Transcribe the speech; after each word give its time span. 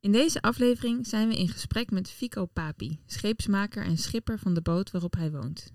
In 0.00 0.12
deze 0.12 0.42
aflevering 0.42 1.06
zijn 1.06 1.28
we 1.28 1.38
in 1.38 1.48
gesprek 1.48 1.90
met 1.90 2.10
Fico 2.10 2.46
Papi, 2.46 2.98
scheepsmaker 3.06 3.84
en 3.84 3.98
schipper 3.98 4.38
van 4.38 4.54
de 4.54 4.62
boot 4.62 4.90
waarop 4.90 5.14
hij 5.14 5.30
woont. 5.30 5.72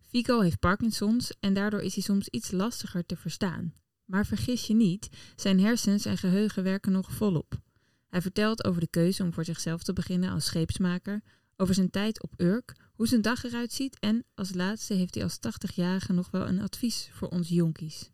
Fico 0.00 0.40
heeft 0.40 0.58
Parkinson's 0.58 1.32
en 1.40 1.54
daardoor 1.54 1.80
is 1.80 1.94
hij 1.94 2.02
soms 2.02 2.28
iets 2.28 2.50
lastiger 2.50 3.06
te 3.06 3.16
verstaan. 3.16 3.74
Maar 4.04 4.26
vergis 4.26 4.66
je 4.66 4.74
niet, 4.74 5.08
zijn 5.36 5.60
hersens 5.60 6.04
en 6.04 6.18
geheugen 6.18 6.62
werken 6.62 6.92
nog 6.92 7.12
volop. 7.12 7.58
Hij 8.08 8.22
vertelt 8.22 8.64
over 8.64 8.80
de 8.80 8.90
keuze 8.90 9.22
om 9.22 9.32
voor 9.32 9.44
zichzelf 9.44 9.82
te 9.82 9.92
beginnen 9.92 10.30
als 10.30 10.44
scheepsmaker, 10.44 11.22
over 11.56 11.74
zijn 11.74 11.90
tijd 11.90 12.22
op 12.22 12.32
Urk, 12.36 12.76
hoe 12.94 13.08
zijn 13.08 13.22
dag 13.22 13.44
eruit 13.44 13.72
ziet 13.72 13.98
en 13.98 14.24
als 14.34 14.54
laatste 14.54 14.94
heeft 14.94 15.14
hij 15.14 15.24
als 15.24 15.38
80-jarige 15.38 16.12
nog 16.12 16.30
wel 16.30 16.46
een 16.46 16.60
advies 16.60 17.10
voor 17.12 17.28
ons 17.28 17.48
jonkies. 17.48 18.10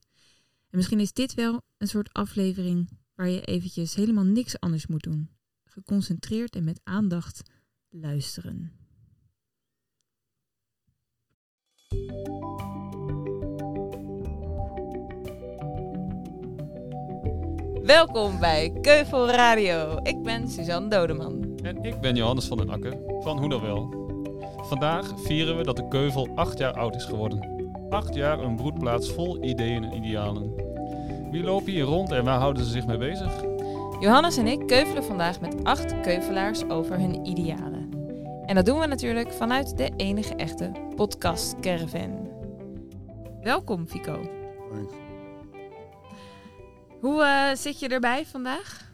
En 0.71 0.77
misschien 0.77 1.01
is 1.01 1.13
dit 1.13 1.35
wel 1.35 1.63
een 1.79 1.89
soort 1.89 2.13
aflevering 2.13 2.89
waar 3.15 3.29
je 3.29 3.45
eventjes 3.45 3.95
helemaal 3.95 4.25
niks 4.25 4.61
anders 4.61 4.87
moet 4.87 5.03
doen. 5.03 5.41
Geconcentreerd 5.73 6.57
en 6.57 6.65
met 6.65 6.81
aandacht 6.85 7.43
luisteren. 7.89 8.73
Welkom 17.83 18.39
bij 18.39 18.73
Keuvel 18.81 19.29
Radio. 19.29 20.01
Ik 20.03 20.23
ben 20.23 20.49
Suzanne 20.49 20.89
Dodeman. 20.89 21.59
En 21.63 21.83
ik 21.83 22.01
ben 22.01 22.17
Johannes 22.17 22.47
van 22.47 22.57
den 22.57 22.71
Akker 22.71 23.23
van 23.23 23.39
Hoe 23.39 23.49
dan 23.49 23.61
wel. 23.61 23.95
Vandaag 24.57 25.21
vieren 25.21 25.57
we 25.57 25.65
dat 25.65 25.77
de 25.77 25.89
Keuvel 25.89 26.29
acht 26.35 26.59
jaar 26.59 26.73
oud 26.73 26.95
is 26.95 27.05
geworden. 27.05 27.67
Acht 27.91 28.15
jaar 28.15 28.39
een 28.39 28.57
broedplaats 28.57 29.13
vol 29.13 29.45
ideeën 29.45 29.85
en 29.85 29.93
idealen. 29.93 30.55
Wie 31.31 31.43
lopen 31.43 31.73
hier 31.73 31.85
rond 31.85 32.11
en 32.11 32.25
waar 32.25 32.39
houden 32.39 32.65
ze 32.65 32.71
zich 32.71 32.87
mee 32.87 32.99
bezig? 32.99 33.52
Johannes 34.03 34.37
en 34.37 34.47
ik 34.47 34.67
keuvelen 34.67 35.05
vandaag 35.05 35.41
met 35.41 35.65
acht 35.65 36.01
keuvelaars 36.01 36.65
over 36.65 36.99
hun 36.99 37.27
idealen. 37.27 37.91
En 38.47 38.55
dat 38.55 38.67
doen 38.67 38.79
we 38.79 38.87
natuurlijk 38.87 39.33
vanuit 39.33 39.77
de 39.77 39.93
enige 39.97 40.35
echte 40.35 40.73
podcast 40.97 41.61
Caravan. 41.61 42.29
Welkom 43.43 43.87
Fico. 43.87 44.31
Hoe 47.01 47.23
eh, 47.23 47.57
zit 47.57 47.79
je 47.79 47.89
erbij 47.89 48.27
vandaag? 48.27 48.93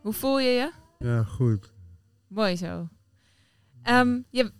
Hoe 0.00 0.12
voel 0.12 0.38
je 0.38 0.50
je? 0.50 0.72
Ja, 0.98 1.22
goed. 1.22 1.72
Mooi 2.28 2.56
zo. 2.56 2.88
Ehm, 3.82 4.20
je, 4.30 4.52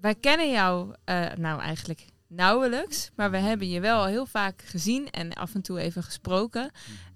wij 0.00 0.14
kennen 0.14 0.50
jou 0.50 0.94
eh, 1.04 1.32
nou 1.34 1.60
eigenlijk 1.60 2.06
nauwelijks, 2.26 3.10
maar 3.16 3.30
we 3.30 3.38
hebben 3.38 3.68
je 3.68 3.80
wel 3.80 4.06
heel 4.06 4.26
vaak 4.26 4.62
gezien 4.62 5.10
en 5.10 5.32
af 5.32 5.54
en 5.54 5.62
toe 5.62 5.78
even 5.78 6.02
gesproken. 6.02 6.70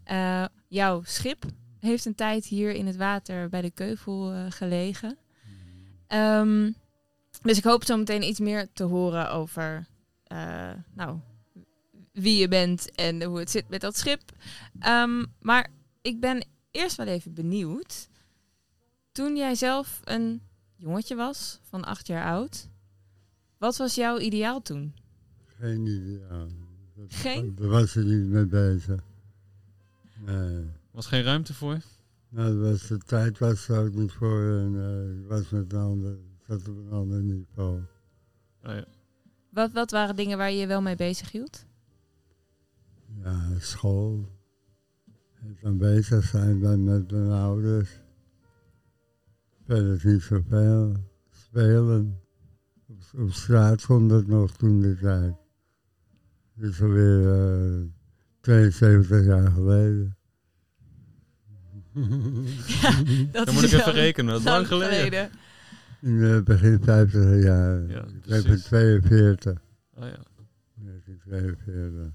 Eh, 0.04 0.44
jouw 0.68 1.02
schip 1.04 1.44
heeft 1.82 2.04
een 2.04 2.14
tijd 2.14 2.44
hier 2.44 2.70
in 2.70 2.86
het 2.86 2.96
water 2.96 3.48
bij 3.48 3.60
de 3.60 3.70
Keuvel 3.70 4.32
eh, 4.32 4.46
gelegen. 4.48 5.16
Ehm, 6.06 6.70
dus 7.42 7.58
ik 7.58 7.64
hoop 7.64 7.84
zo 7.84 7.96
meteen 7.96 8.22
iets 8.22 8.40
meer 8.40 8.68
te 8.72 8.84
horen 8.84 9.30
over 9.30 9.86
eh, 10.24 10.70
nou, 10.94 11.18
wie 12.12 12.36
je 12.36 12.48
bent 12.48 12.94
en 12.94 13.22
hoe 13.22 13.38
het 13.38 13.50
zit 13.50 13.68
met 13.68 13.80
dat 13.80 13.96
schip. 13.96 14.22
Ehm, 14.78 15.24
maar 15.40 15.70
ik 16.02 16.20
ben 16.20 16.46
eerst 16.70 16.96
wel 16.96 17.06
even 17.06 17.34
benieuwd. 17.34 18.08
Toen 19.12 19.36
jij 19.36 19.54
zelf 19.54 20.00
een 20.04 20.42
jongetje 20.76 21.14
was 21.14 21.60
van 21.62 21.84
acht 21.84 22.06
jaar 22.06 22.24
oud, 22.24 22.68
wat 23.58 23.76
was 23.76 23.94
jouw 23.94 24.18
ideaal 24.18 24.62
toen? 24.62 24.94
Geen 25.46 25.86
ideaal. 25.86 26.48
Dat, 26.94 27.06
Geen? 27.08 27.54
Daar 27.54 27.68
was 27.68 27.94
er 27.94 28.04
niet 28.04 28.26
mee 28.26 28.46
bezig. 28.46 29.02
Nee. 30.18 30.80
Was 30.92 31.06
geen 31.06 31.22
ruimte 31.22 31.54
voor? 31.54 31.78
Nou, 32.28 32.56
was, 32.56 32.88
de 32.88 32.98
tijd 32.98 33.38
was 33.38 33.68
er 33.68 33.78
ook 33.78 33.94
niet 33.94 34.12
voor 34.12 34.58
en 34.58 34.74
eh, 34.76 35.18
ik 35.18 35.26
was 35.26 35.50
met 35.50 35.72
een 35.72 35.78
ander, 35.78 36.16
zat 36.46 36.68
op 36.68 36.76
een 36.76 36.90
ander 36.90 37.22
niveau. 37.22 37.80
Oh 38.64 38.74
ja. 38.74 38.84
Wat, 39.48 39.72
wat 39.72 39.90
waren 39.90 40.16
dingen 40.16 40.38
waar 40.38 40.50
je 40.50 40.58
je 40.58 40.66
wel 40.66 40.82
mee 40.82 40.96
bezig 40.96 41.32
hield? 41.32 41.64
Ja, 43.22 43.58
school. 43.58 44.28
Het 45.34 45.60
dan 45.60 45.78
bezig 45.78 46.24
zijn 46.24 46.60
bij, 46.60 46.76
met 46.76 47.10
mijn 47.10 47.30
ouders. 47.30 48.00
Verder 49.66 50.00
niet 50.04 50.22
zoveel. 50.22 50.96
Spelen. 51.30 52.20
Op, 52.88 53.20
op 53.20 53.32
straat 53.32 53.86
kon 53.86 54.08
dat 54.08 54.26
nog 54.26 54.56
toen 54.56 54.80
de 54.80 54.96
tijd. 54.96 55.34
Dat 56.54 56.70
is 56.70 56.82
alweer 56.82 57.34
eh 57.34 57.86
72 58.40 59.24
jaar 59.24 59.50
geleden. 59.50 60.16
Dat 63.32 63.46
Dan 63.46 63.54
moet 63.54 63.62
ik 63.62 63.72
even 63.72 63.92
rekenen, 63.92 64.32
dat 64.32 64.40
is 64.40 64.46
lang 64.46 64.66
geleden. 64.66 65.30
In 66.00 66.22
eh, 66.22 66.42
begin 66.42 66.80
50 66.82 67.42
jaar. 67.42 67.86
Ja, 67.88 68.04
ik 68.04 68.26
ben 68.26 68.42
precies. 68.42 68.64
42. 68.64 69.52
Oh 69.94 70.04
ja. 70.04 70.22
1942. 70.74 72.12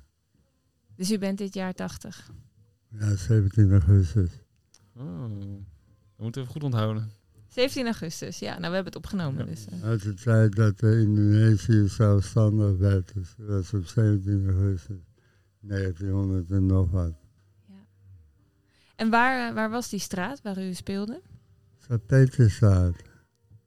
Dus 0.95 1.11
u 1.11 1.17
bent 1.17 1.37
dit 1.37 1.53
jaar 1.53 1.73
80. 1.73 2.31
Ja, 2.99 3.15
17 3.15 3.71
augustus. 3.71 4.29
Oh. 4.95 5.21
Dat 5.21 6.25
moeten 6.25 6.41
we 6.41 6.47
even 6.47 6.47
goed 6.47 6.63
onthouden. 6.63 7.11
17 7.47 7.85
augustus, 7.85 8.39
ja. 8.39 8.49
Nou, 8.49 8.59
we 8.69 8.75
hebben 8.75 8.93
het 8.93 8.95
opgenomen. 8.95 9.45
Ja. 9.45 9.51
Dus, 9.51 9.65
eh. 9.67 9.83
Uit 9.83 10.03
de 10.03 10.13
tijd 10.13 10.55
dat 10.55 10.79
de 10.79 10.99
Indonesië 10.99 11.87
zelfstandig 11.87 12.77
werd. 12.77 13.13
Dus 13.13 13.33
dat 13.37 13.47
was 13.47 13.73
op 13.73 13.85
17 13.85 14.45
augustus 14.47 14.97
1900 15.59 16.51
en 16.51 16.65
nog 16.65 16.91
wat. 16.91 17.13
En 18.97 19.09
waar, 19.09 19.49
eh, 19.49 19.53
waar 19.55 19.69
was 19.69 19.89
die 19.89 19.99
straat 19.99 20.41
waar 20.41 20.57
u 20.63 20.73
speelde? 20.73 21.21
Sint-Peterstraat, 21.77 22.95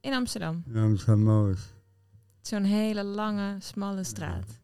In 0.00 0.12
Amsterdam. 0.12 0.62
in 0.66 0.76
Amsterdam-Oost. 0.76 1.74
Zo'n 2.40 2.64
hele 2.64 3.04
lange, 3.04 3.56
smalle 3.58 4.04
straat. 4.04 4.60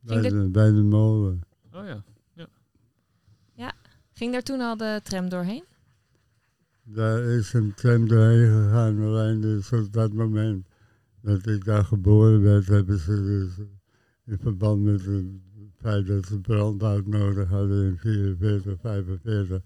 Bij 0.00 0.20
de, 0.20 0.48
bij 0.48 0.70
de 0.70 0.82
molen. 0.82 1.40
Oh 1.72 1.86
ja. 1.86 2.02
Ging 4.22 4.32
daar 4.32 4.42
toen 4.42 4.60
al 4.60 4.76
de 4.76 5.00
tram 5.02 5.28
doorheen? 5.28 5.64
Daar 6.82 7.22
is 7.22 7.52
een 7.52 7.74
tram 7.74 8.08
doorheen 8.08 8.46
gegaan. 8.46 9.00
Alleen 9.02 9.40
dus 9.40 9.72
op 9.72 9.92
dat 9.92 10.12
moment 10.12 10.66
dat 11.20 11.46
ik 11.46 11.64
daar 11.64 11.84
geboren 11.84 12.42
werd, 12.42 12.66
hebben 12.66 12.98
ze 12.98 13.22
dus 13.22 13.66
in 14.24 14.38
verband 14.38 14.82
met 14.82 15.04
het 15.04 15.24
feit 15.82 16.06
dat 16.06 16.26
ze 16.26 16.38
brandhout 16.40 17.06
nodig 17.06 17.48
hadden 17.48 17.84
in 17.86 17.96
44, 17.98 18.74
45, 18.80 19.62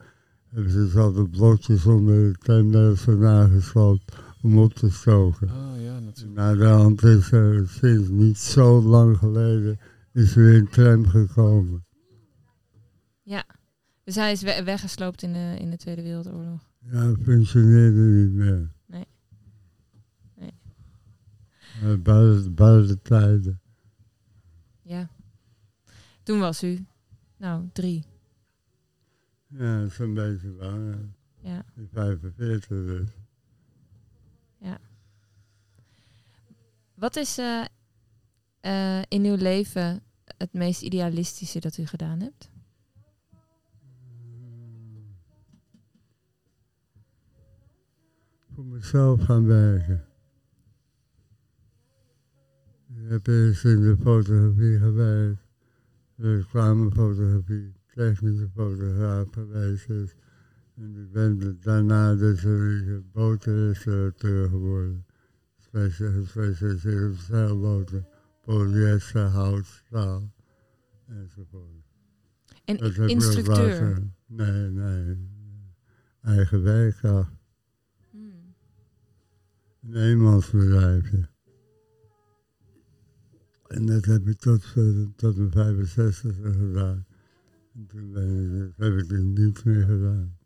hebben 0.49 0.71
ze 0.73 0.79
dus 0.79 0.97
altijd 0.97 1.31
blokjes 1.31 1.87
onder 1.87 2.33
de 2.33 2.39
tram 2.39 2.73
daar 2.73 2.95
vandaan 2.95 3.51
gesloopt 3.51 4.17
om 4.43 4.59
op 4.59 4.75
te 4.75 4.91
stoken. 4.91 5.49
Oh 5.49 5.83
ja, 5.83 5.99
natuurlijk. 5.99 6.37
Na 6.37 6.55
de 6.55 6.65
hand 6.65 7.03
is 7.03 7.33
er 7.33 7.69
sinds 7.69 8.09
niet 8.09 8.39
zo 8.39 8.83
lang 8.83 9.19
geleden 9.19 9.79
is 10.13 10.37
er 10.37 10.43
weer 10.45 10.55
een 10.59 10.69
tram 10.69 11.07
gekomen. 11.07 11.85
Dus 14.07 14.15
hij 14.15 14.33
is 14.33 14.43
we- 14.43 14.63
weggesloopt 14.65 15.23
in 15.23 15.33
de, 15.33 15.57
in 15.59 15.71
de 15.71 15.77
Tweede 15.77 16.03
Wereldoorlog. 16.03 16.61
Ja, 16.79 17.07
het 17.07 17.23
functioneerde 17.23 18.01
niet 18.01 18.33
meer. 18.33 18.71
Nee. 18.87 19.05
Nee. 20.35 20.53
Uh, 21.85 22.03
buiten, 22.03 22.55
buiten 22.55 23.03
tijden. 23.03 23.61
Ja. 26.27 26.33
Toen 26.33 26.39
was 26.39 26.63
u, 26.63 26.87
nou, 27.37 27.69
drie. 27.73 28.05
Ja, 29.47 29.89
zo'n 29.89 30.15
beetje 30.15 30.55
waar. 30.55 30.99
Ja. 31.41 31.65
In 31.77 31.89
45 31.93 32.69
dus. 32.69 33.09
Wat 36.97 37.17
is 37.17 37.39
eh, 37.39 37.65
eh, 38.61 39.03
in 39.09 39.25
uw 39.25 39.37
leven 39.37 40.03
het 40.37 40.53
meest 40.53 40.83
idealistische 40.83 41.61
dat 41.61 41.77
u 41.77 41.87
gedaan 41.87 42.21
hebt? 42.21 42.51
Voor 48.55 48.65
mezelf 48.65 49.23
gaan 49.23 49.47
werken. 49.47 50.05
Ik 52.89 53.11
heb 53.11 53.27
eerst 53.27 53.65
in 53.65 53.81
de 53.81 53.97
fotografie 54.03 54.79
gewerkt. 54.79 55.46
Reclamefotografie, 56.17 57.73
technische 57.95 58.49
fotograaf 58.55 59.29
geweest. 59.31 59.87
Dus. 59.89 60.15
En 60.77 60.97
ik 60.97 61.13
ben 61.13 61.59
daarna 61.61 62.15
dus 62.15 62.45
een 62.45 63.09
botenrestaurateur 63.13 64.49
geworden. 64.49 65.07
Specia- 65.59 66.11
Gespecialiseerd 66.11 67.11
op 67.13 67.17
zeilboten, 67.19 68.07
polyester, 68.43 69.23
hout, 69.27 69.67
staal 69.67 70.33
enzovoort. 71.07 71.85
En 72.65 72.77
Dat 72.77 72.97
instructeur. 72.97 73.81
later- 73.81 74.03
Nee, 74.27 74.71
nee. 74.71 75.17
Eigen 76.23 76.63
werkkracht. 76.63 77.33
Hmm. 78.11 78.55
Een 79.83 79.95
eenmansbedrijfje. 80.03 81.29
En 83.69 83.87
dat 83.87 84.05
heb 84.05 84.29
ik 84.29 84.39
tot, 84.39 84.73
eh, 84.77 85.03
tot 85.17 85.37
mijn 85.37 85.51
65 85.51 86.37
gedaan. 86.37 87.07
En 87.75 87.87
toen 87.87 88.13
ben 88.13 88.65
ik, 88.67 88.73
heb 88.77 88.93
ik 88.93 89.11
het 89.11 89.25
niet 89.25 89.65
meer 89.65 89.85
gedaan. 89.85 90.37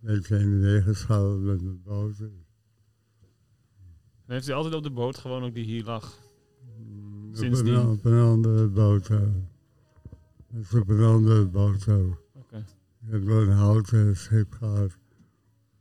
beetje 0.00 0.36
heen 0.36 0.52
en 0.52 0.60
weer 0.60 0.84
met 1.40 1.62
mijn 1.62 1.82
boot. 1.82 2.18
En 2.20 2.32
heeft 4.26 4.48
u 4.48 4.52
altijd 4.52 4.74
op 4.74 4.82
de 4.82 4.90
boot 4.90 5.18
gewoon 5.18 5.42
ook 5.42 5.54
die 5.54 5.64
hier 5.64 5.84
lag? 5.84 6.18
Mm, 6.78 7.28
Op 7.28 7.36
Sindsdien? 7.36 7.74
een, 7.74 7.86
op 7.88 8.04
een 8.04 8.20
andere 8.22 8.68
boot. 8.68 9.08
Dat 9.08 9.20
is 10.60 10.74
op 10.74 10.88
een 10.88 11.02
andere 11.02 11.46
boot 11.46 11.88
ook. 11.88 12.22
Oké. 12.32 12.56
Ik 13.00 13.10
heb 13.10 13.24
wel 13.24 13.42
een 13.42 13.50
houten 13.50 14.16
schip 14.16 14.52
gehad. 14.52 14.98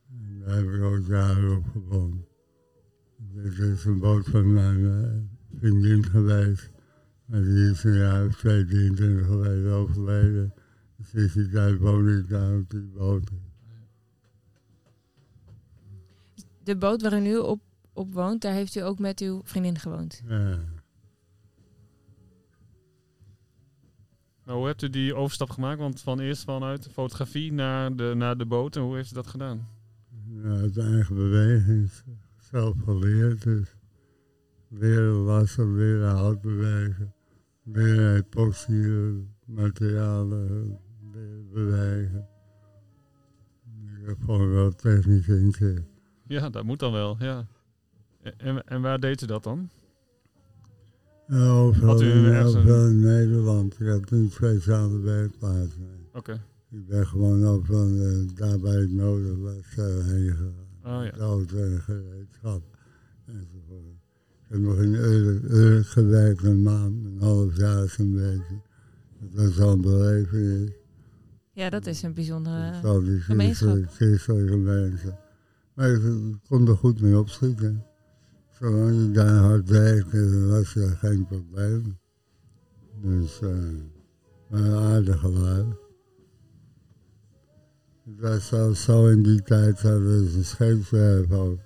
En 0.10 0.40
daar 0.40 0.56
heb 0.56 0.70
ik 0.70 0.82
ook 0.82 1.06
jaren 1.08 1.58
op 1.58 1.66
gewoond. 1.72 2.16
Dit 3.18 3.58
is 3.60 3.86
een 3.86 4.00
boot 4.00 4.26
van 4.26 4.54
mijn 4.54 4.86
eh, 4.86 5.33
vriendin 5.64 6.06
geweest. 6.06 6.70
Maar 7.26 7.42
die 7.42 7.70
is 7.72 7.84
een 7.84 7.98
jaar 7.98 8.26
of 8.26 8.36
twee, 8.36 8.66
23 8.66 9.26
geleden 9.26 9.72
overleden. 9.72 10.54
Dus 10.98 11.10
sinds 11.10 11.34
die 11.34 11.50
tijd 11.50 11.80
woon 11.80 12.10
ik 12.10 12.30
daar 12.30 12.56
op 12.56 12.70
die 12.70 12.82
boot. 12.82 13.32
De 16.64 16.76
boot 16.76 17.02
waar 17.02 17.14
u 17.14 17.20
nu 17.20 17.38
op, 17.38 17.62
op 17.94 18.14
woont, 18.14 18.42
daar 18.42 18.54
heeft 18.54 18.76
u 18.76 18.80
ook 18.80 19.00
met 19.00 19.20
uw 19.20 19.42
vriendin 19.44 19.80
gewoond. 19.80 20.22
Ja. 20.28 20.60
Maar 24.44 24.56
hoe 24.56 24.66
hebt 24.66 24.82
u 24.82 24.90
die 24.90 25.16
overstap 25.16 25.50
gemaakt? 25.50 25.80
Want 25.80 26.02
van 26.02 26.20
eerst 26.20 26.44
vanuit 26.44 26.84
de 26.84 26.90
fotografie 26.90 27.52
naar 27.52 27.96
de, 27.96 28.14
naar 28.16 28.38
de 28.38 28.46
boot. 28.46 28.76
En 28.76 28.82
hoe 28.82 28.96
heeft 28.96 29.12
u 29.12 29.14
dat 29.14 29.28
gedaan? 29.28 29.68
Ja, 30.28 30.50
het 30.50 30.78
eigen 30.78 31.16
beweging, 31.16 31.92
zelf 32.38 32.76
geleerd. 32.84 33.44
Dus 33.44 33.73
leren 34.80 35.14
lassen, 35.14 35.76
leren 35.76 36.10
hout 36.10 36.42
bewegen, 36.42 37.14
leren 37.64 38.16
epoxy 38.16 38.72
eh, 38.72 39.12
materialen 39.46 40.80
leren 41.14 41.50
bewegen. 41.52 42.28
Ik 44.00 44.10
heb 44.10 44.18
gewoon 44.26 44.52
wel 44.52 44.72
technisch 44.72 45.28
inzicht. 45.28 45.82
Ja, 46.28 46.50
dat 46.50 46.64
moet 46.64 46.80
dan 46.80 46.92
wel, 46.92 47.16
ja. 47.20 47.48
En, 48.38 48.64
en 48.68 48.82
waar 48.82 49.00
deed 49.00 49.22
u 49.22 49.26
dat 49.26 49.44
dan? 49.44 49.70
Ja, 51.28 51.50
overal, 51.50 51.90
Had 51.90 52.02
u 52.02 52.12
in, 52.12 53.00
Nederland. 53.00 53.80
Ik 53.80 53.88
had 53.88 54.12
niet 54.12 54.32
speciale 54.32 55.00
werkplaats. 55.00 55.78
nee. 55.78 56.10
Oké. 56.14 56.42
Ik 56.70 56.88
ben 56.88 57.08
gewoon 57.08 57.46
overal 57.46 57.90
uh, 57.90 58.30
daar 58.36 58.60
waar 58.60 58.82
ik 58.82 58.92
nodig 58.92 59.38
was 59.38 59.76
uh, 59.78 60.06
heen 60.06 60.30
gegaan. 60.30 61.00
Oh 61.00 61.06
ja. 61.06 61.12
Dood 61.12 61.52
en 61.52 61.82
gereedschap 61.82 62.64
enzovoort. 63.26 63.93
Ik 64.54 64.60
heb 64.60 64.68
nog 64.68 64.82
in 64.82 64.94
Urk, 64.94 65.86
gewerkt 65.86 66.44
een 66.44 66.62
maand, 66.62 67.06
een 67.06 67.18
half 67.20 67.58
jaar 67.58 67.90
zo'n 67.90 68.14
beetje. 68.14 68.62
Dat 69.20 69.46
was 69.46 69.60
al 69.60 69.72
een 69.72 69.82
belevenis. 69.82 70.72
Ja, 71.52 71.70
dat 71.70 71.86
is 71.86 72.02
een 72.02 72.14
bijzondere... 72.14 72.82
Al 72.84 73.04
die 73.04 73.20
gemeenschap. 73.20 73.78
christelijke, 73.90 74.58
mensen. 74.58 75.18
Maar 75.74 75.90
ik 75.90 76.02
kon 76.48 76.68
er 76.68 76.76
goed 76.76 77.02
mee 77.02 77.18
opschieten. 77.18 77.86
Zolang 78.60 79.02
je 79.02 79.12
daar 79.12 79.38
hard 79.38 79.70
werkte, 79.70 80.46
was 80.46 80.76
er 80.76 80.98
geen 80.98 81.26
probleem. 81.26 81.98
Dus, 83.02 83.40
maar 84.50 84.62
een 84.62 84.76
aardige 84.76 85.30
lui. 85.30 85.66
Het 88.06 88.20
was 88.20 88.48
zelfs 88.48 88.84
zo 88.84 89.08
in 89.08 89.24
die 89.24 89.42
tijd 89.42 89.82
hadden 89.82 90.30
ze 90.30 90.38
een 90.38 90.46
scheepswerf 90.46 91.32
ook. 91.32 91.60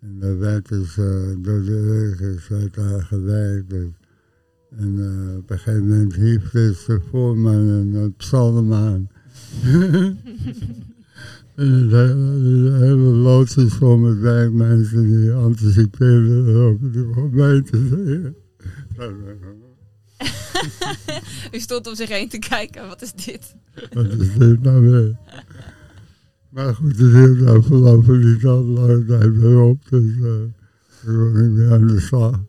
En 0.00 0.18
daar 0.20 0.38
werd 0.38 0.68
dus 0.68 0.98
eh, 0.98 1.04
door 1.38 1.62
de 1.62 1.72
Urkers 1.72 2.48
werd 2.48 2.74
daar 2.74 3.02
gewerkt. 3.02 3.72
En 4.70 4.98
eh, 4.98 5.36
op 5.36 5.50
een 5.50 5.58
gegeven 5.58 5.88
moment 5.88 6.14
hief 6.14 6.50
dus 6.50 6.84
de 6.84 7.00
voorman 7.10 7.54
een, 7.54 8.14
psalm 8.16 8.72
aan. 8.72 9.10
En 11.54 11.88
de 11.88 12.76
hele, 12.80 12.96
loods 12.96 13.56
is 13.56 13.72
vol 13.72 13.96
met 13.96 14.18
werkmensen 14.18 15.10
die 15.10 15.32
anticiperen 15.32 16.48
erop 16.48 16.92
de 16.92 17.10
gemeente 17.12 17.88
zeggen. 17.88 18.36
u 21.52 21.60
stond 21.60 21.86
om 21.86 21.94
zich 21.94 22.08
heen 22.08 22.28
te 22.28 22.38
kijken, 22.38 22.88
wat 22.88 23.02
is 23.02 23.12
dit? 23.12 23.54
Wat 23.92 24.06
is 24.06 24.32
dit 24.38 24.62
nou 24.62 24.90
weer? 24.90 25.16
Maar 26.56 26.74
goed, 26.74 26.98
het 26.98 27.12
hield 27.12 27.46
afgelopen 27.48 28.32
niet 28.32 28.44
al 28.44 28.74
tijd 29.06 29.34
meer 29.34 29.60
op, 29.60 29.88
dus 29.88 30.16
uh, 30.16 30.32
toen 31.04 31.32
was 31.32 31.42
ik 31.42 31.52
weer 31.54 31.72
aan 31.72 31.86
de 31.86 32.00
slag. 32.00 32.40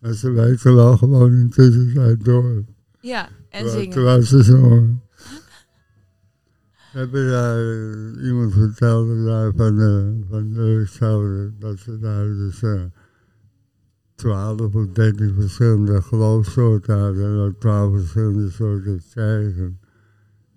En 0.00 0.14
ze 0.14 0.30
weten 0.30 0.74
wel 0.74 0.96
gewoon 0.96 1.32
in 1.32 1.50
tussentijd 1.50 2.24
door. 2.24 2.64
Ja, 3.00 3.28
en 3.48 3.70
zingen. 3.70 3.90
Terwijl 3.90 4.22
ze 4.22 4.42
zongen. 4.42 5.02
Heb 6.92 7.12
je 7.12 7.28
daar, 7.30 7.58
eh, 7.58 8.26
iemand 8.26 8.52
vertelde 8.52 9.24
daar 9.24 9.52
van 9.56 9.76
de, 9.76 10.20
van 10.28 10.52
de 10.52 11.52
dat 11.58 11.78
ze 11.78 11.98
daar 11.98 12.26
dus 12.26 12.62
eh, 12.62 12.82
twaalf 14.14 14.74
of 14.74 14.86
dertien 14.86 15.34
verschillende 15.34 16.02
geloofssoorten 16.02 16.98
hadden 16.98 17.24
en 17.24 17.38
ook 17.38 17.60
twaalf 17.60 17.98
verschillende 17.98 18.50
soorten 18.50 19.02
kerken. 19.14 19.78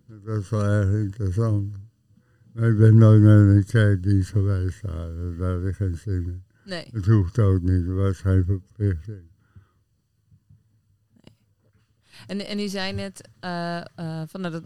Dat 0.07 0.19
was 0.23 0.49
wel 0.49 0.63
erg 0.63 0.89
interessant. 0.89 1.84
Maar 2.55 2.69
ik 2.69 2.77
ben 2.77 2.97
nooit 2.97 3.21
naar 3.21 3.37
een 3.37 3.65
kerkdienst 3.65 4.29
geweest 4.29 4.81
daar, 4.81 5.37
daar 5.37 5.53
had 5.53 5.65
ik 5.65 5.75
geen 5.75 5.97
zin 5.97 6.13
in. 6.13 6.43
Nee. 6.65 6.87
Het 6.91 7.05
hoeft 7.05 7.39
ook 7.39 7.61
niet, 7.61 7.87
er 7.87 7.95
was 7.95 8.19
geen 8.19 8.43
verplichting. 8.45 9.23
En, 12.27 12.45
en 12.45 12.59
u 12.59 12.67
zei 12.67 12.93
net, 12.93 13.29
eh, 13.39 13.77
eh, 13.77 14.27
van, 14.27 14.41
nou, 14.41 14.53
dat, 14.53 14.63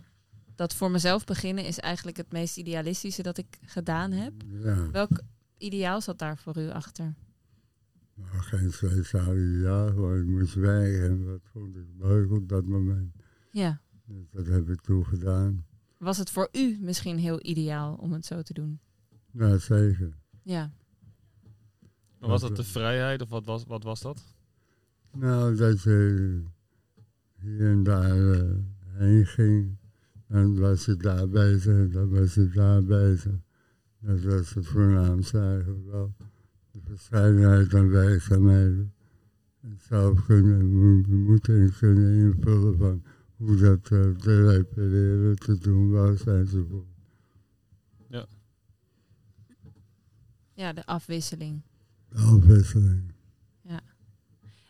dat 0.56 0.74
voor 0.74 0.92
mezelf 0.92 1.26
beginnen 1.26 1.66
is 1.66 1.80
eigenlijk 1.80 2.18
het 2.18 2.32
meest 2.32 2.58
idealistische 2.58 3.24
dat 3.24 3.38
ik 3.38 3.58
gedaan 3.66 4.12
heb. 4.12 4.34
Ja. 4.48 4.92
Welk 4.92 5.22
ideaal 5.58 6.02
zat 6.02 6.20
daar 6.20 6.38
voor 6.38 6.58
u 6.58 6.70
achter? 6.70 7.16
Nou, 8.14 8.40
geen 8.40 8.72
speciaal 8.72 9.36
ideaal, 9.36 9.88
gewoon 9.88 10.20
ik 10.20 10.26
moest 10.26 10.54
werken 10.54 11.10
en 11.10 11.26
dat 11.26 11.42
vond 11.52 11.76
ik 11.76 11.88
leuk 11.98 12.32
op 12.32 12.50
dat 12.50 12.66
moment. 12.66 13.16
Ja. 13.52 13.82
Dus 14.06 14.30
dat 14.32 14.46
heb 14.46 14.70
ik 14.70 14.82
toen 14.82 15.06
gedaan. 15.06 15.66
Was 16.00 16.18
het 16.18 16.30
voor 16.30 16.50
u 16.52 16.78
misschien 16.82 17.18
heel 17.18 17.40
ideaal 17.46 17.96
om 17.96 18.12
het 18.12 18.26
zo 18.26 18.42
te 18.42 18.54
doen? 18.54 18.80
Ja, 19.32 19.58
zeker. 19.58 20.14
Ja. 20.44 20.72
Maar 22.20 22.30
was 22.30 22.42
dat 22.42 22.56
de 22.56 22.64
vrijheid 22.64 23.22
of 23.22 23.30
wat 23.30 23.46
was, 23.46 23.64
wat 23.66 23.84
was 23.84 24.02
dat? 24.02 24.24
Nou, 25.12 25.56
dat 25.56 25.82
je 25.82 26.42
hier 27.42 27.72
en 27.72 27.84
daar 27.84 28.32
eh, 28.32 28.50
heen 28.86 29.26
ging. 29.26 29.78
En 30.28 30.60
was 30.60 30.86
je 30.86 30.96
daar 30.96 31.30
bezig 31.30 31.74
en 31.78 31.92
dan 31.92 32.10
was 32.10 32.34
je 32.34 32.50
daar 32.50 32.84
bezig. 32.84 33.34
Dat 34.00 34.22
was 34.22 34.54
het 34.54 34.68
voornaamste 34.68 35.40
eigenlijk 35.40 35.86
wel. 35.86 36.14
De 36.72 36.80
verscheidenheid 36.84 37.74
aan 37.74 37.90
werkzaamheden. 37.90 38.94
En 39.62 39.78
zelf 39.88 40.26
kunnen, 40.26 40.66
mo- 40.72 41.04
moeten 41.08 41.74
kunnen 41.80 42.14
invullen 42.14 42.78
van 42.78 43.04
hoe 43.40 43.56
dat 43.56 43.80
eh, 43.92 44.10
te 44.10 44.52
repareren, 44.52 45.36
te 45.36 45.58
doen 45.58 45.90
was 45.92 46.24
enzovoort. 46.26 46.88
Ja, 50.54 50.74
de 50.74 50.86
afwisseling. 50.86 51.62
De 52.10 52.18
afwisseling. 52.18 53.02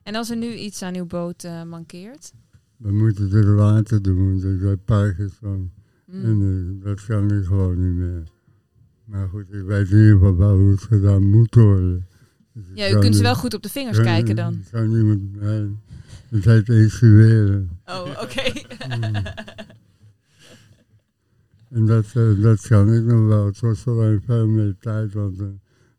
En 0.03 0.15
als 0.15 0.29
er 0.29 0.37
nu 0.37 0.53
iets 0.53 0.81
aan 0.81 0.95
uw 0.95 1.05
boot 1.05 1.43
eh, 1.43 1.63
mankeert? 1.63 2.33
We 2.77 2.91
moeten 2.91 3.29
het 3.29 3.45
later 3.45 4.01
doen, 4.01 4.39
dus 4.39 4.61
dat 4.61 4.85
Parkinson. 4.85 5.71
Mm. 6.05 6.23
En 6.23 6.41
eh, 6.79 6.83
dat 6.85 7.05
kan 7.05 7.31
ik 7.31 7.45
gewoon 7.45 7.79
niet 7.87 7.95
meer. 7.97 8.23
Maar 9.05 9.27
goed, 9.29 9.53
ik 9.53 9.63
weet 9.63 9.89
in 9.89 9.97
ieder 9.97 10.13
geval 10.13 10.35
wel 10.37 10.57
hoe 10.57 10.71
het 10.71 10.81
gedaan 10.81 11.29
moet 11.29 11.55
worden. 11.55 12.07
Dus 12.53 12.63
Ja, 12.73 12.89
u 12.91 12.99
kunt 12.99 13.15
ze 13.15 13.21
wel 13.21 13.35
goed 13.35 13.53
op 13.53 13.63
de 13.63 13.69
vingers 13.69 13.97
kan- 13.97 14.05
kijken 14.05 14.35
dan. 14.35 14.53
ik 14.53 14.67
Kan 14.71 14.89
niemand, 14.89 15.21
het 16.29 16.45
heet 16.45 16.69
instrueren. 16.69 17.79
Oh, 17.85 18.07
oké. 18.23 18.51
En 21.69 21.85
dat, 21.85 22.05
eh, 22.05 22.41
dat 22.41 22.67
kan 22.67 22.93
ik 22.93 23.03
nog 23.03 23.27
wel. 23.27 23.45
Het 23.45 23.59
kost 23.59 23.87
alleen 23.87 24.21
veel 24.25 24.47
meer 24.47 24.75
tijd, 24.79 25.13
want 25.13 25.39
eh, 25.39 25.47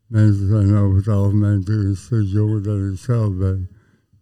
mensen 0.07 0.47
zijn 0.47 0.75
over 0.75 0.97
het 0.97 1.07
algemeen 1.07 1.57
natuurlijk 1.57 1.89
een 1.89 1.95
stuk 1.95 2.25
jonger 2.25 2.63
dan 2.63 2.91
ik 2.91 2.97
zelf 2.97 3.37
ben. 3.37 3.69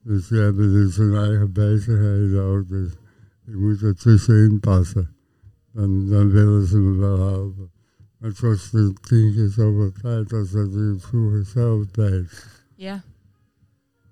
Dus 0.04 0.28
die 0.28 0.40
hebben 0.40 0.74
dus 0.74 0.96
hun 0.96 1.16
eigen 1.16 1.52
bezigheden 1.52 2.42
ook. 2.42 2.70
Dus 2.70 2.92
ik 3.46 3.56
moet 3.56 3.82
er 3.82 3.96
tussenin 3.96 4.60
passen. 4.60 5.10
Dan, 5.74 6.10
dan 6.10 6.30
willen 6.30 6.68
ze 6.68 6.78
me 6.78 6.98
wel 6.98 7.28
helpen. 7.28 7.72
Maar 8.18 8.30
het 8.30 8.40
kost 8.40 8.74
eh, 8.74 8.88
tien 9.02 9.34
keer 9.34 9.50
zoveel 9.50 9.92
tijd 10.02 10.34
als 10.34 10.52
dat 10.52 10.74
het 10.74 11.02
vroeger 11.02 11.46
zelf 11.46 11.86
deed. 11.86 12.46
ja. 12.76 13.04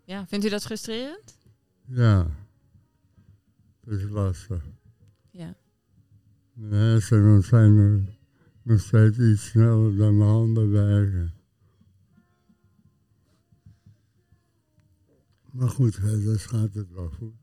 Ja, 0.04 0.28
vindt 0.28 0.46
u 0.46 0.50
dat 0.50 0.64
frustrerend? 0.64 1.37
Ja, 1.90 2.28
dat 3.84 3.94
is 4.00 4.10
lastig. 4.10 4.66
Ja. 5.32 5.56
Mijn 6.54 6.74
hersenen 6.74 7.44
zijn 7.44 8.08
nog, 8.64 8.80
steeds 8.80 9.18
iets 9.18 9.46
sneller 9.46 9.96
dan 9.96 10.18
mijn 10.18 10.30
handen 10.30 10.72
werken. 10.72 11.34
Maar 15.52 15.70
goed, 15.70 16.02
dus 16.02 16.46
gaat 16.46 16.74
het 16.74 16.92
wel 16.92 17.10
goed. 17.10 17.34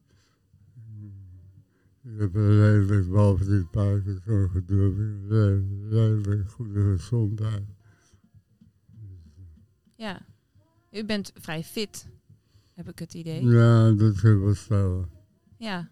Ik 2.02 2.18
heb 2.18 2.34
een 2.34 2.60
redelijk, 2.60 3.08
behalve 3.08 3.44
gedoe, 3.44 4.50
heb 4.52 4.62
ik 4.62 4.70
een 4.70 5.28
re- 5.28 5.88
redelijk 5.88 6.50
goede 6.50 6.96
gezondheid. 6.96 7.64
Ja. 9.96 10.26
U 10.90 11.04
bent 11.04 11.32
vrij 11.34 11.62
fit, 11.62 12.06
heb 12.74 12.88
ik 12.88 12.98
het 12.98 13.14
idee. 13.14 13.46
Ja, 13.46 13.90
dat 13.92 14.20
kun 14.20 14.30
je 14.30 14.38
wel 14.38 14.54
stellen. 14.54 15.08
Ja. 15.58 15.88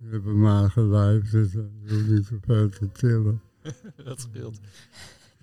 Ik 0.00 0.10
heb 0.12 0.24
een 0.24 0.40
mager 0.40 0.82
lijf, 0.88 1.30
dus 1.30 1.54
ik 1.54 1.64
hoef 1.88 2.06
niet 2.08 2.24
zoveel 2.26 2.68
te 2.68 2.92
tillen. 2.92 3.40
dat 4.04 4.20
scheelt. 4.20 4.60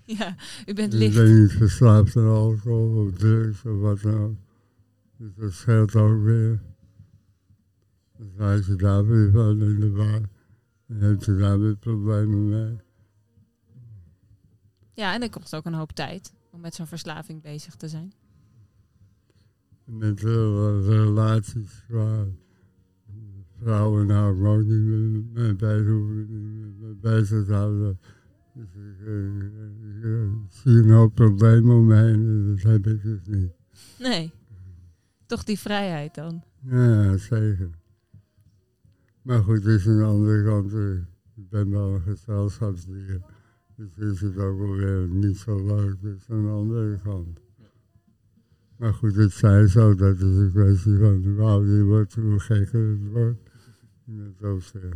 Ja, 0.06 0.36
u 0.66 0.74
bent 0.74 0.92
Dus 0.92 1.02
ik 1.02 1.14
licht. 1.14 1.16
ben 1.16 1.42
niet 1.42 1.52
verslaafd 1.52 2.16
aan 2.18 2.28
alcohol 2.28 3.06
of 3.06 3.12
drugs 3.18 3.66
of 3.66 3.80
wat 3.80 4.02
dan 4.02 4.20
ook. 4.22 4.36
Dus 5.18 5.36
dat 5.36 5.52
scheelt 5.54 5.96
ook 5.96 6.24
weer. 6.24 6.62
Dus 8.18 8.38
als 8.40 8.66
je 8.66 8.76
daar 8.76 9.06
weer 9.08 9.32
van 9.32 9.62
in 9.62 9.80
de 9.80 9.92
war, 9.92 10.22
dan 10.88 10.98
heb 10.98 11.24
je 11.24 11.36
daar 11.36 11.60
weer 11.60 11.76
problemen 11.76 12.50
mee. 12.50 12.78
Ja, 14.94 15.14
en 15.14 15.22
het 15.22 15.32
kost 15.32 15.56
ook 15.56 15.66
een 15.66 15.74
hoop 15.74 15.92
tijd 15.92 16.34
om 16.52 16.60
met 16.62 16.76
zo'n 16.76 16.88
verslaving 16.88 17.42
bezig 17.42 17.76
te 17.76 17.88
zijn. 17.88 18.14
Met 19.86 20.20
veel 20.20 20.82
relaties 20.84 21.84
qua 21.88 22.26
vrouwen 23.62 24.08
nou 24.08 24.46
ook 24.48 24.64
niet 24.64 25.34
mee- 25.34 25.56
bezig, 25.56 25.88
hoeven 25.88 26.98
bezig 27.02 27.46
te 27.46 27.54
houden. 27.54 28.00
Dus 28.54 28.66
ik, 28.76 29.08
eh, 29.08 29.26
ik, 29.26 30.04
ik 30.04 30.52
zie 30.52 30.72
een 30.78 30.90
hoop 30.90 31.16
problemen 31.16 31.76
om 31.76 31.86
me 31.86 31.96
heen 31.96 32.14
en 32.28 32.48
dat 32.56 32.62
heb 32.72 32.88
ik 32.88 33.02
dus 33.04 33.20
niet. 33.28 33.52
Nee. 34.00 34.32
Toch 35.26 35.44
die 35.44 35.60
vrijheid 35.60 36.16
dan. 36.16 36.44
Ja, 36.70 37.18
zeker. 37.18 37.70
Maar 39.22 39.44
goed, 39.44 39.56
het 39.56 39.66
is 39.66 39.86
een 39.86 40.02
andere 40.04 40.44
kant. 40.44 40.74
eh, 40.74 40.92
Ik 41.36 41.50
ben 41.50 41.70
wel 41.70 41.94
een 41.94 42.02
gezelschapsdier. 42.02 43.22
Dus 43.76 43.98
is 43.98 44.22
het 44.22 44.38
ook 44.38 44.58
wel 44.60 44.76
weer 44.76 45.08
niet 45.08 45.38
zo 45.38 45.66
leuk. 45.66 46.02
Dus 46.02 46.30
aan 46.30 46.44
de 46.44 46.50
andere 46.52 47.00
kant. 47.04 47.40
Maar 48.78 48.94
goed, 48.94 49.16
het 49.16 49.32
zij 49.32 49.68
zo. 49.68 49.96
Dat 49.96 50.16
is 50.16 50.38
een 50.38 50.52
kwestie 50.52 50.98
van 50.98 51.24
hoe 51.24 51.42
ouder 51.42 51.76
je 51.76 51.84
wordt, 51.84 52.14
hoe 52.16 52.40
gekker 52.40 52.90
het 52.90 53.12
wordt. 53.12 53.52
In 54.08 54.36
opzicht. 54.42 54.96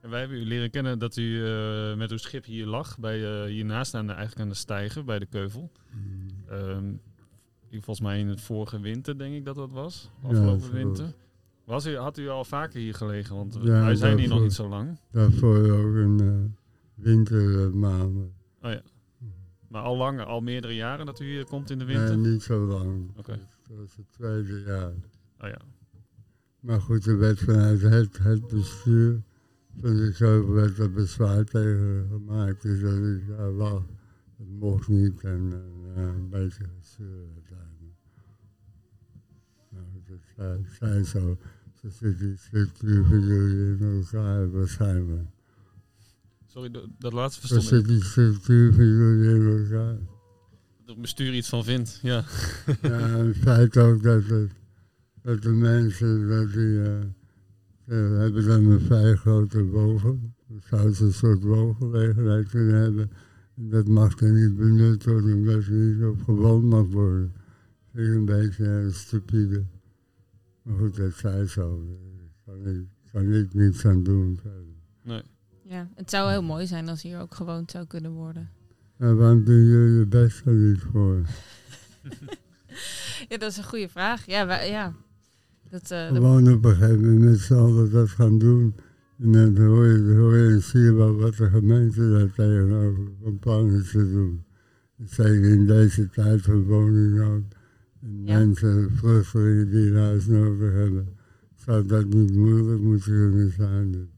En 0.00 0.10
wij 0.10 0.20
hebben 0.20 0.38
u 0.38 0.44
leren 0.44 0.70
kennen 0.70 0.98
dat 0.98 1.16
u 1.16 1.46
eh, 1.46 1.96
met 1.96 2.10
uw 2.10 2.16
schip 2.16 2.44
hier 2.44 2.66
lag, 2.66 2.98
bij, 2.98 3.42
eh, 3.42 3.50
hiernaast 3.50 3.94
aan 3.94 4.06
de, 4.06 4.12
eigenlijk 4.12 4.40
aan 4.40 4.48
de 4.48 4.54
stijger, 4.54 5.04
bij 5.04 5.18
de 5.18 5.26
Keuvel. 5.26 5.70
Ehm, 6.48 6.92
volgens 7.70 8.00
mij 8.00 8.18
in 8.18 8.28
het 8.28 8.40
vorige 8.40 8.80
winter, 8.80 9.18
denk 9.18 9.34
ik 9.34 9.44
dat 9.44 9.54
dat 9.54 9.70
was. 9.70 10.10
Afgelopen 10.22 10.72
winter. 10.72 11.14
Was 11.64 11.86
u, 11.86 11.96
had 11.96 12.18
u 12.18 12.28
al 12.28 12.44
vaker 12.44 12.80
hier 12.80 12.94
gelegen? 12.94 13.36
Want 13.36 13.56
eh, 13.56 13.62
Ja, 13.62 13.84
wij 13.84 13.94
zijn 13.94 14.18
hier 14.18 14.28
nog 14.28 14.42
niet 14.42 14.52
zo 14.52 14.68
lang. 14.68 14.98
Daarvoor 15.10 15.70
ook 15.70 15.94
een 15.94 16.22
uh, 16.22 17.04
wintermaanden. 17.04 18.32
Maar 19.68 19.82
al 19.82 19.96
langer, 19.96 20.24
al 20.24 20.40
meerdere 20.40 20.74
jaren 20.74 21.06
dat 21.06 21.20
u 21.20 21.24
hier 21.24 21.44
komt 21.44 21.70
in 21.70 21.78
de 21.78 21.84
winter? 21.84 22.16
Nee, 22.16 22.32
niet 22.32 22.42
zo 22.42 22.66
lang. 22.66 23.10
Oké. 23.16 23.38
Dat 23.68 23.76
was 23.76 23.96
het 23.96 24.12
tweede 24.12 24.60
jaar. 24.60 24.92
Oh 25.40 25.48
ja. 25.48 25.60
Maar 26.60 26.80
goed, 26.80 27.06
er 27.06 27.18
werd 27.18 27.38
vanuit 27.38 27.80
het, 27.80 28.18
het 28.18 28.46
bestuur 28.46 29.22
van 29.80 29.96
de 29.96 30.12
Keuvel 30.16 30.52
werd 30.52 30.78
er 30.78 30.92
bezwaar 30.92 31.44
tegen 31.44 32.06
gemaakt. 32.10 32.62
Dus 32.62 32.80
dat 32.80 32.92
ik 32.92 33.28
daar 33.28 33.50
lag. 33.50 33.82
Dat 34.36 34.46
mocht 34.46 34.88
niet 34.88 35.20
en 35.24 35.52
ja, 35.96 36.02
een 36.02 36.28
beetje 36.28 36.64
gestuurd 36.78 37.28
uiteindelijk. 37.34 37.96
Nou, 39.68 39.84
dat 40.06 40.66
zei 40.78 41.04
zo. 41.04 41.38
Zo 41.80 41.88
zit 41.88 42.18
die 42.18 42.36
structuur 42.36 43.04
van 43.04 43.20
jullie 43.20 43.78
in 43.78 44.02
elkaar 44.02 44.50
waarschijnlijk. 44.50 45.28
Sorry, 46.58 46.72
dat- 46.72 46.88
dat 46.98 47.12
laatste 47.12 47.40
verstond 47.40 47.62
ik. 47.62 47.68
zit 47.68 47.86
die 47.88 48.04
structuur 48.04 48.74
van 48.74 48.84
jullie 48.84 49.34
in 49.34 49.58
elkaar. 49.58 49.94
Dat 50.78 50.94
het 50.94 51.00
bestuur 51.00 51.34
iets 51.34 51.48
van 51.48 51.64
vindt, 51.64 51.98
ja. 52.02 52.24
Ja, 52.82 52.88
het 52.98 53.36
feit 53.36 53.76
ook 53.76 54.02
dat, 54.02 54.24
het, 54.24 54.50
dat 55.22 55.42
de 55.42 55.48
mensen, 55.52 56.28
dat 56.28 56.52
die, 56.52 56.82
eh, 56.82 58.18
hebben 58.18 58.46
dan 58.46 58.64
een 58.64 58.80
vrij 58.80 59.14
grote 59.14 59.62
boven. 59.64 60.34
Dan 60.48 60.60
zouden 60.68 60.94
ze 60.94 61.04
een 61.04 61.12
soort 61.12 61.42
woongelegenheid 61.42 62.48
kunnen 62.48 62.74
hebben. 62.74 63.10
En 63.56 63.68
dat 63.68 63.88
mag 63.88 64.20
er 64.20 64.32
niet 64.32 64.56
benut 64.56 65.04
worden, 65.04 65.34
omdat 65.34 65.64
er 65.64 65.72
niet 65.72 66.04
op 66.04 66.22
gewoond 66.22 66.64
mag 66.64 66.86
worden. 66.86 67.32
Vind 67.94 68.08
ik 68.08 68.14
een 68.14 68.24
beetje 68.24 68.64
eh, 68.86 68.92
stupide. 68.92 69.64
Maar 70.62 70.76
goed, 70.78 70.96
dat 70.96 71.14
zij 71.14 71.46
zo. 71.46 71.84
Daar 72.44 72.56
kan 72.56 72.66
ik, 72.74 72.82
kan 73.12 73.32
ik 73.32 73.54
niets 73.54 73.84
aan 73.86 74.02
doen 74.02 74.38
verder. 74.42 74.62
Nee. 75.02 75.22
Ja, 75.68 75.88
het 75.94 76.10
zou 76.10 76.30
heel 76.30 76.42
mooi 76.42 76.66
zijn 76.66 76.88
als 76.88 77.02
hier 77.02 77.20
ook 77.20 77.34
gewoond 77.34 77.70
zou 77.70 77.86
kunnen 77.86 78.10
worden. 78.12 78.48
En 78.98 79.16
waarom 79.16 79.44
doen 79.44 79.64
jullie 79.64 79.98
je 79.98 80.06
best 80.06 80.42
er 80.46 80.52
niet 80.52 80.80
voor? 80.92 81.20
Ja, 83.28 83.36
dat 83.38 83.50
is 83.50 83.56
een 83.56 83.64
goede 83.64 83.88
vraag. 83.88 84.26
Ja, 84.26 84.46
wij- 84.46 84.70
ja. 84.70 84.94
Dat, 85.70 85.88
dat- 85.88 86.14
Gewoon 86.14 86.52
op 86.52 86.64
een 86.64 86.74
gegeven 86.74 87.00
moment 87.00 87.30
met 87.30 87.38
z'n 87.40 87.54
allen 87.54 87.90
dat 87.90 88.08
gaan 88.08 88.38
doen. 88.38 88.74
En 89.22 89.32
dan 89.32 89.56
hoor 89.66 89.86
je, 89.86 90.14
hoor 90.16 90.36
je 90.36 90.52
en 90.52 90.62
zie 90.62 90.80
je 90.80 90.92
wel 90.92 91.14
wat 91.16 91.34
de 91.36 91.48
gemeente 91.50 92.10
daar 92.10 92.32
tegenover 92.32 93.04
van 93.22 93.38
plan 93.38 93.70
is 93.70 93.90
te 93.90 94.10
doen. 94.10 94.44
Zeker 95.04 95.44
in 95.44 95.66
deze 95.66 96.08
tijd 96.10 96.42
van 96.42 96.62
woningnood. 96.64 97.42
En 98.02 98.20
Ja. 98.24 98.38
mensen, 98.38 98.90
vluchtelingen 98.96 99.70
die 99.70 99.86
een 99.90 99.96
huis 99.96 100.26
nodig 100.26 100.72
hebben. 100.72 101.08
Zou 101.54 101.86
dat 101.86 102.06
niet 102.08 102.34
moeilijk 102.34 102.80
moeten 102.80 103.12
kunnen 103.12 103.52
zijn? 103.52 104.08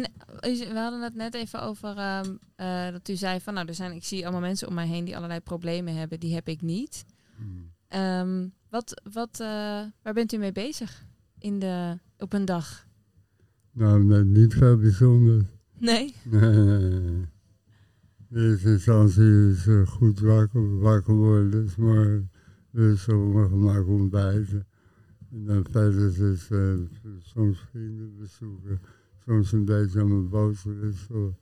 U- 0.00 0.58
we 0.72 0.72
hadden 0.78 1.02
het 1.02 1.14
net 1.14 1.34
even 1.34 1.62
over 1.62 1.96
ehm, 1.96 2.34
eh, 2.56 2.90
dat 2.92 3.08
u 3.08 3.16
zei 3.16 3.40
van 3.40 3.54
nou, 3.54 3.66
er 3.68 3.74
zijn, 3.74 3.92
ik 3.92 4.04
zie 4.04 4.22
allemaal 4.22 4.40
mensen 4.40 4.68
om 4.68 4.74
mij 4.74 4.86
heen 4.86 5.04
die 5.04 5.16
allerlei 5.16 5.40
problemen 5.40 5.94
hebben, 5.94 6.20
die 6.20 6.34
heb 6.34 6.48
ik 6.48 6.60
niet. 6.62 7.04
hmm. 7.36 7.70
Ehm, 7.88 8.48
wat, 8.70 9.02
wat, 9.12 9.40
eh, 9.40 9.46
waar 10.02 10.12
bent 10.14 10.32
u 10.32 10.36
mee 10.36 10.52
bezig 10.52 11.04
in 11.38 11.58
de, 11.58 11.98
op 12.18 12.32
een 12.32 12.44
dag? 12.44 12.86
Nou, 13.72 14.24
niet 14.24 14.54
veel 14.54 14.76
bijzonders. 14.76 15.44
Nee? 15.78 16.14
Nee, 16.30 16.40
nee, 16.56 16.78
nee. 17.00 17.26
In 18.30 18.38
eerste 18.50 18.68
instantie 18.70 19.50
is 19.50 19.66
goed 19.88 20.20
wakker, 20.20 20.78
wakker 20.78 21.14
worden. 21.14 21.50
Dus 21.50 21.76
morgen 21.76 22.30
dus 22.70 23.02
gemak 23.02 23.86
ontbijten. 23.86 24.66
En 25.32 25.44
dan 25.44 25.64
verder 25.70 26.32
is 26.32 26.48
soms 27.22 27.58
vrienden 27.70 28.16
bezoeken. 28.18 28.80
Soms 29.26 29.52
een 29.52 29.64
beetje 29.64 30.00
aan 30.00 30.08
mijn 30.08 30.28
boot 30.28 30.62
wisselen. 30.62 31.36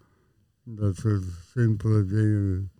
Dat 0.64 0.96
soort 0.96 1.24
simpele 1.52 2.04
dingen. 2.04 2.70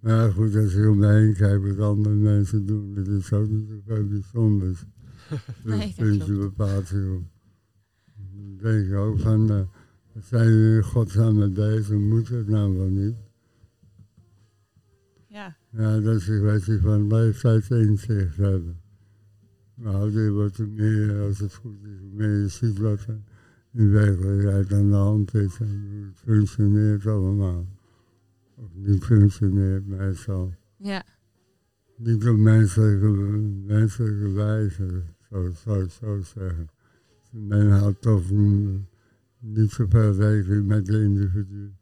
Maar 0.00 0.32
goed, 0.32 0.56
als 0.56 0.72
je 0.72 0.90
om 0.90 0.98
me 0.98 1.06
heen 1.06 1.34
kijkt 1.34 1.66
wat 1.66 1.78
andere 1.78 2.14
mensen 2.14 2.66
doen, 2.66 2.94
dat 2.94 3.06
is 3.06 3.32
ook 3.32 3.48
niet 3.48 3.68
zoveel 3.68 4.06
bijzonders. 4.06 4.84
Nee, 5.64 5.78
dat 5.78 5.96
dat 5.96 6.06
vind 6.06 6.26
je 6.26 6.32
bepaald. 6.32 6.90
Dan 6.90 7.26
denk 8.60 8.86
ik 8.86 8.94
ook 8.94 9.18
van, 9.18 9.46
we 9.46 9.66
zijn 10.20 10.46
we 10.46 10.76
in 10.76 10.84
godsnaam 10.84 11.38
mee 11.38 11.48
bezig, 11.48 11.98
moet 11.98 12.28
het 12.28 12.48
nou 12.48 12.76
wel 12.76 12.88
niet? 12.88 13.16
Ja. 15.26 15.56
Ja, 15.70 16.00
dat 16.00 16.16
is 16.16 16.28
een 16.28 16.40
kwestie 16.40 16.80
van 16.80 17.06
leeftijdsinzicht 17.06 18.36
hebben. 18.36 18.80
Maar 19.74 19.94
ouder 19.94 20.32
wordt, 20.32 20.56
hoe 20.56 20.66
meer, 20.66 21.20
als 21.20 21.38
het 21.38 21.54
goed 21.54 21.82
is, 21.82 22.00
hoe 22.00 22.10
meer 22.12 22.40
je 22.40 22.48
ziet 22.48 22.78
wat 22.78 23.04
er 23.06 23.20
in 23.78 23.90
werkelijkheid 23.90 24.72
aan 24.72 24.90
de 24.90 24.96
hand 24.96 25.34
is 25.34 25.58
en 25.60 25.88
hoe 25.90 26.06
het 26.06 26.18
functioneert 26.18 27.06
allemaal. 27.06 27.66
Of 28.54 28.74
niet 28.74 29.04
functioneert 29.04 29.86
meestal. 29.86 30.52
Ja. 30.76 31.04
Niet 31.96 32.28
op 32.28 32.36
menselijke, 32.36 33.06
menselijke 33.66 34.32
wijze, 34.32 35.02
zo 35.30 35.50
zou 35.64 35.84
ik 35.84 35.90
zo 35.90 36.20
zeggen. 36.20 36.70
Men 37.30 37.70
houdt 37.70 38.00
toch 38.00 38.30
niet 39.38 39.70
zoveel 39.70 40.14
rekening 40.14 40.66
met 40.66 40.86
de 40.86 41.02
individu. 41.02 41.72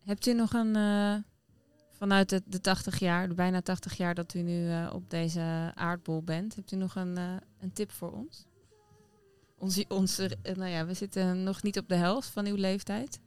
Hebt 0.00 0.26
u 0.26 0.32
nog 0.34 0.52
een, 0.52 0.76
eh, 0.76 1.16
vanuit 2.04 2.28
de, 2.28 2.42
de 2.46 2.60
80 2.60 2.98
jaar, 2.98 3.28
de 3.28 3.34
bijna 3.34 3.60
80 3.60 3.96
jaar 3.96 4.14
dat 4.14 4.34
u 4.34 4.42
nu 4.42 4.68
eh, 4.68 4.90
op 4.94 5.10
deze 5.10 5.72
aardbol 5.74 6.22
bent, 6.22 6.54
hebt 6.54 6.72
u 6.72 6.76
nog 6.76 6.94
een, 6.94 7.16
eh, 7.16 7.36
een 7.60 7.72
tip 7.72 7.90
voor 7.90 8.12
ons? 8.12 8.46
Onze, 9.88 10.36
eh, 10.42 10.54
nou 10.54 10.70
ja, 10.70 10.86
we 10.86 10.94
zitten 10.94 11.42
nog 11.42 11.62
niet 11.62 11.78
op 11.78 11.88
de 11.88 11.94
helft 11.94 12.28
van 12.28 12.46
uw 12.46 12.54
leeftijd. 12.54 13.20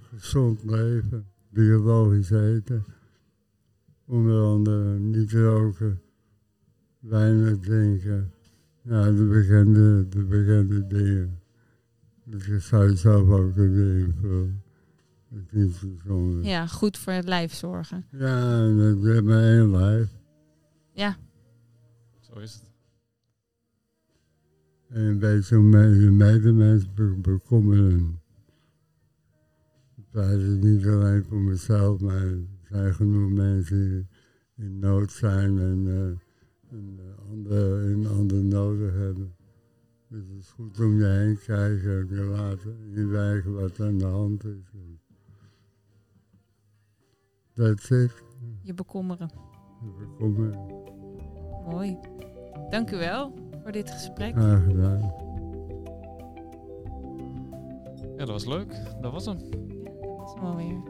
Gezond 0.00 0.64
leven, 0.64 1.26
biologisch 1.48 2.30
eten. 2.30 2.84
Onder 4.06 4.42
andere 4.42 4.98
niet 4.98 5.32
roken, 5.32 6.00
weinig 6.98 7.58
drinken. 7.58 8.32
Ja, 8.82 9.04
de 9.04 9.24
bekende, 9.24 10.08
de 10.08 10.24
bekende 10.24 10.86
dingen. 10.86 11.40
Zou 12.60 12.90
je 12.90 12.96
zelf 12.96 13.28
ook 13.28 13.54
kunnen 13.54 13.98
invullen. 13.98 14.62
Ja, 16.42 16.66
goed 16.66 16.98
voor 16.98 17.12
het 17.12 17.28
lijf 17.28 17.54
zorgen. 17.54 18.04
Ja, 18.10 18.62
en 18.62 18.98
ik 18.98 19.14
heb 19.14 19.24
maar 19.24 19.42
één 19.42 19.70
lijf. 19.70 20.08
Ja, 20.92 21.16
Zo 22.20 22.38
is 22.38 22.52
het. 22.52 22.70
En 24.88 25.00
een 25.00 25.18
beetje 25.18 25.58
medemens 26.10 26.94
be 26.94 27.14
bekommeren. 27.22 28.20
Ik 29.96 30.04
praat 30.10 30.40
het 30.40 30.62
niet 30.62 30.86
alleen 30.86 31.24
voor 31.24 31.40
mezelf, 31.40 32.00
maar 32.00 32.22
er 32.22 32.46
zijn 32.68 32.94
genoeg 32.94 33.30
mensen 33.30 33.88
die 33.88 34.06
in 34.66 34.78
nood 34.78 35.12
zijn 35.12 35.58
en, 35.58 35.86
eh, 35.86 36.76
en 36.78 36.98
eh, 36.98 37.30
andere, 37.30 37.92
en 37.92 38.06
andere 38.06 38.42
nodig 38.42 38.92
hebben. 38.92 39.34
Dus 40.08 40.20
het 40.28 40.38
is 40.38 40.48
goed 40.48 40.80
om 40.80 40.98
je 40.98 41.04
heen 41.04 41.36
te 41.36 41.44
kijken 41.44 41.98
en 42.00 42.06
te 42.06 42.14
laten 42.14 42.76
inwijgen 42.94 43.54
wat 43.54 43.80
aan 43.80 43.98
de 43.98 44.04
hand 44.04 44.44
is. 44.44 44.99
It. 47.60 47.88
Je 48.62 48.74
bekommeren. 48.74 49.30
Bekommeren. 49.98 50.58
Mooi. 51.70 51.98
Dank 52.70 52.90
u 52.90 52.96
wel 52.96 53.32
voor 53.62 53.72
dit 53.72 53.90
gesprek. 53.90 54.34
Graag 54.34 54.64
gedaan. 54.64 55.14
Ja, 58.16 58.16
dat 58.16 58.28
was 58.28 58.44
leuk. 58.44 58.74
Dat 59.00 59.12
was 59.12 59.24
hem. 59.24 59.38
Ja, 59.38 59.48
dat 60.00 60.16
was 60.16 60.34
hem 60.34 60.44
alweer. 60.44 60.89